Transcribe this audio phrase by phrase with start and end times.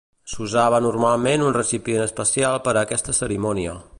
[0.31, 3.81] S'usava normalment un recipient especial per a aquesta cerimònia.